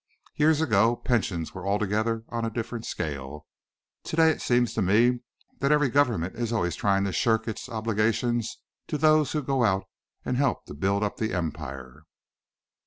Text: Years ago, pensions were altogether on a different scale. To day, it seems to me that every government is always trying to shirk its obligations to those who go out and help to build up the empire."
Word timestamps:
Years 0.33 0.61
ago, 0.61 0.95
pensions 0.95 1.53
were 1.53 1.67
altogether 1.67 2.23
on 2.29 2.43
a 2.43 2.49
different 2.49 2.87
scale. 2.87 3.45
To 4.05 4.15
day, 4.15 4.31
it 4.31 4.41
seems 4.41 4.73
to 4.73 4.81
me 4.81 5.19
that 5.59 5.71
every 5.71 5.89
government 5.89 6.35
is 6.35 6.51
always 6.51 6.75
trying 6.75 7.03
to 7.03 7.13
shirk 7.13 7.47
its 7.47 7.69
obligations 7.69 8.57
to 8.87 8.97
those 8.97 9.33
who 9.33 9.43
go 9.43 9.63
out 9.63 9.83
and 10.25 10.37
help 10.37 10.65
to 10.65 10.73
build 10.73 11.03
up 11.03 11.17
the 11.17 11.35
empire." 11.35 12.05